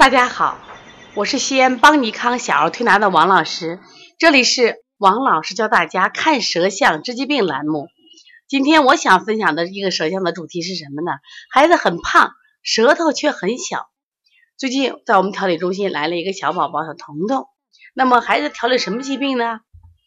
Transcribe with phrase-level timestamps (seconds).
[0.00, 0.56] 大家好，
[1.14, 3.80] 我是西安邦尼康小儿推拿的王老师，
[4.18, 7.86] 这里是王老师教大家看舌象治疾病栏目。
[8.48, 11.18] 今天我想分享的一个舌象的主题是什么呢？
[11.52, 12.32] 孩子很胖，
[12.62, 13.90] 舌头却很小。
[14.56, 17.44] 最近在我们调理中心来了一个小宝宝，小彤彤。
[17.92, 19.60] 那么孩子调理什么疾病呢？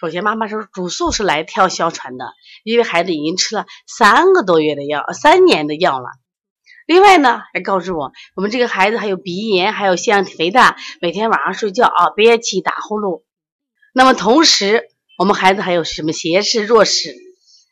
[0.00, 2.32] 首先妈妈说主诉是来调哮喘的，
[2.64, 6.08] 因为孩子已经吃了三个多月的药，三年的药了。
[6.86, 13.22] 另外呢，还告诉我，我们这个孩子还有鼻炎，还有腺样体肥大，每天晚上睡觉啊憋气打呼噜。
[13.94, 17.14] 那么同时，我们孩子还有什么斜视、弱视？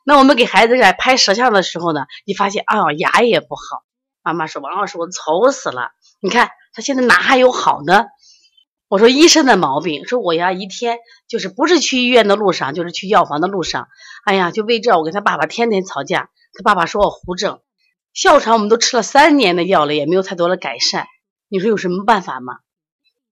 [0.05, 3.85] 那我们给孩子在拍舌象的时候呢，你发现啊牙也不好。
[4.23, 8.07] 妈妈说王老师我愁死了，你看他现在哪还有好呢？
[8.89, 13.89] 我说医生的毛病，说我呀一天就是不是去医院的路上，就是去药房的路上，
[14.25, 17.61] 哎呀就为这我跟他爸爸天天吵架，他爸爸说我胡整。
[18.15, 21.07] 哮喘我们都吃了三年的药了，也没有太多的改善。
[21.49, 22.59] 你说有什么办法吗？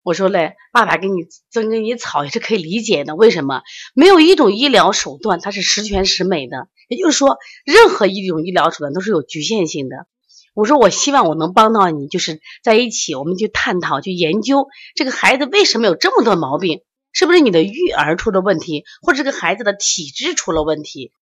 [0.02, 3.14] 我说嘞，爸爸给你增给你草也是可以理解的。
[3.14, 3.60] 为什么？
[3.94, 6.68] 没有一种医疗手段它是十全十美的。
[6.88, 7.36] 也就是说，
[7.66, 10.06] 任何一种医疗手段都是有局限性的。
[10.54, 16.80] 我说，我希望我能帮到你，就是在一起，我们去探讨、去研究这个孩子为什么有这么多毛病，
[17.12, 21.12] 是不是你的育儿出了问题，或者这个孩子的体质出了问题？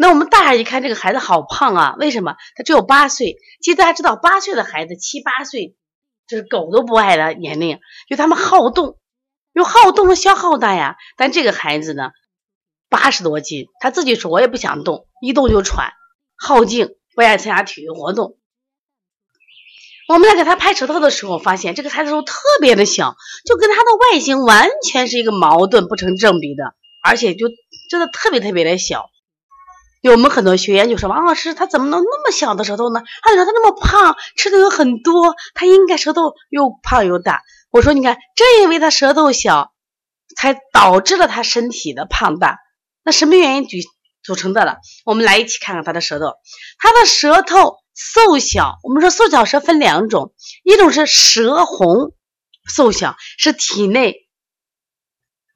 [0.00, 2.36] 那我们大人一看这个孩子好胖啊，为什么？
[2.54, 3.36] 他只有八岁。
[3.60, 5.74] 其实大家知道，八岁的孩子七八岁，
[6.28, 8.96] 就是狗都不爱的年龄，就他们好动，
[9.52, 10.94] 有好动的消耗大呀。
[11.16, 12.12] 但这个孩子呢，
[12.88, 15.92] 八十多斤，他自己说我也不想动，一动就喘，
[16.36, 18.38] 好静，不爱参加体育活动。
[20.06, 27.48] 我们在给他拍舌头的时候，发现这个孩子都特别的小，就跟他的外形完全是一个矛盾不成正比的，而且就
[27.90, 29.10] 真的特别特别的小。
[30.00, 33.02] 有我们很多学员就说：“王老师，他怎么能那么小的舌头呢？
[33.22, 39.72] 他说他那么胖，吃的又很多，他应该舌头又胖又大。”我说：“你看，正因为他舌头小，
[40.36, 42.58] 才导致了他身体的胖大。
[43.02, 43.76] 那什么原因组
[44.22, 44.76] 组成的了？
[45.04, 46.26] 我们来一起看看他的舌头。
[46.78, 50.32] 他的舌头瘦小，我们说瘦小舌分两种，
[50.62, 52.12] 一种是舌红
[52.68, 54.28] 瘦小，是体内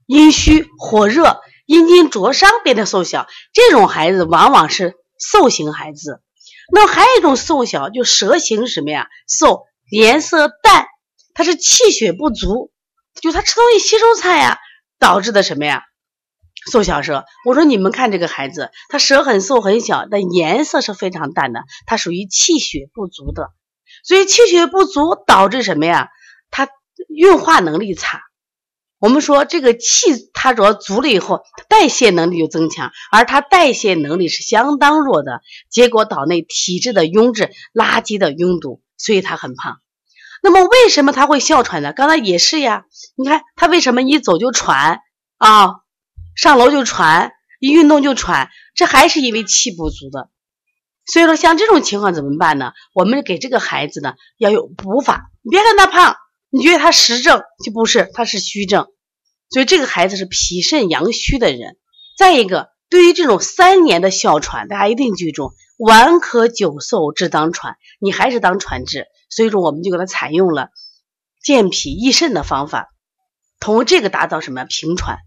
[0.07, 1.41] 阴虚火热。”
[1.73, 6.21] 阴茎灼伤变得瘦小，这种孩子往往是瘦型孩子。
[6.71, 9.09] 那还有一种瘦小，就舌形什么呀？
[9.27, 10.85] 瘦，颜色淡，
[11.33, 12.71] 他是气血不足，
[13.23, 14.59] 就他吃东西吸收差呀，
[14.99, 15.85] 导致的什么呀？
[16.71, 17.25] 瘦小舌。
[17.47, 23.49] 我说你们看这个孩子，他舌很瘦很小，但颜色是非常淡的，他属于气血不足的。
[24.05, 26.11] 所以气血不足导致什么呀？
[26.51, 26.69] 他
[27.09, 28.21] 运化能力差。
[29.03, 39.81] 我们说这个气它主要足了以后，代谢能力就增强，而它代谢能力是相当弱的，结果岛内体质的壅滞、垃圾的拥堵，所以他很胖。
[40.41, 41.93] 那么为什么他会哮喘呢？
[41.93, 42.85] 刚才也是呀，
[43.17, 45.01] 你看他为什么一走就喘
[45.37, 45.71] 啊，
[46.37, 50.31] 上楼就喘，一运动就喘，这还是因为气不足的。
[51.07, 52.71] 所以说像这种情况怎么办呢？
[52.95, 56.17] 我们给这个孩子呢要有补法，你别看他胖。
[56.55, 58.87] 你觉得他实症就不是，他是虚症，
[59.49, 61.79] 所以这个孩子是脾肾阳虚的人。
[62.19, 69.07] 再一个，对于这种三年的哮喘，大家一定记住，丸咳久嗽，治当喘，你还是当喘治。
[69.31, 70.69] 所以说，我们就给他采用了
[71.43, 72.91] 健脾益肾的方法，
[73.59, 75.21] 通过这个达到什么平喘。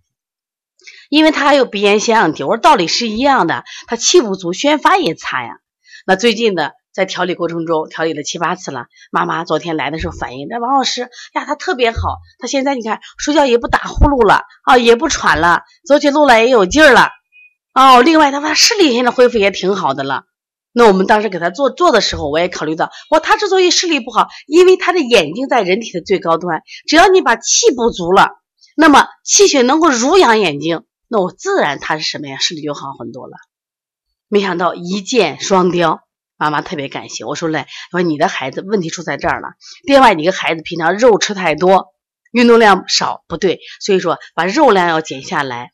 [1.09, 5.57] 因为他还有鼻炎、腺样体，我说道理是一样的，他气不足，宣发也差呀。
[6.05, 6.73] 那最近的。
[6.95, 8.85] 在调理过程中，调理了七八次了。
[9.11, 11.01] 妈妈昨天来的时候反映，那王老师
[11.33, 11.97] 呀，他特别好，
[12.39, 17.09] 他现在你看睡觉也不打呼噜了啊，也不喘了，走起路来也有劲儿了。
[17.73, 20.23] 哦，另外他说视力现在恢复也挺好的了。
[20.71, 28.29] 那我们当时给他做做的时候，我也考虑到，我他之所以视力不好，因为他的眼睛在人体的最高端，只要你把气补足了，
[28.77, 33.33] 那么气血能够濡养眼睛，那我自然他是什么呀，视力就好很多了。
[34.29, 36.04] 没想到一箭双雕。
[36.37, 39.49] 妈妈特别感谢我说嘞，我说你的孩子问题出在这儿了。
[39.83, 41.93] 另外，你个孩子平常肉吃太多，
[42.31, 43.59] 运动量少，不对。
[43.79, 45.71] 所以说，把肉量要减下来，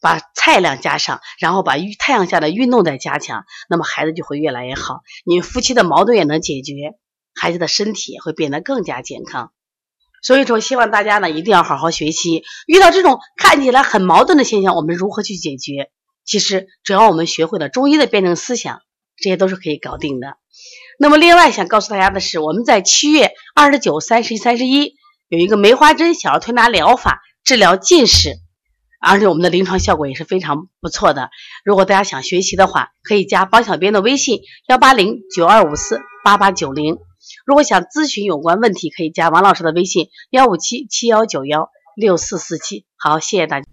[0.00, 5.00] 把菜量加上，然后把太阳下的运动再加强，那么孩子就会越来越好。
[5.24, 6.94] 你们夫妻的矛盾也能解决，
[7.34, 9.50] 孩子的身体也会变得更加健康。
[10.22, 12.44] 所以说，希望大家呢一定要好好学习。
[12.66, 15.90] 遇到这种看起来很矛盾的现象，我们如何去解决？
[16.24, 18.80] 其实，只要我们学会了中医的辩证思想。
[19.16, 20.36] 这些都是可以搞定的。
[20.98, 24.94] 那么，另外想告诉大家的是，我们在七月二十九、三十一、三十一
[25.28, 28.36] 有一个梅花针小儿推拿疗法治疗近视，
[29.00, 31.30] 而且我们的临床效果也是非常不错的。
[31.64, 36.98] 如果大家想学习的话，可以加帮小编的微信：幺八零九二五四八八九零。
[37.44, 42.86] 如果想咨询有关问题，可以加王老师的微信：幺五七七幺九幺六四四七。
[42.96, 43.63] 好，谢谢大家。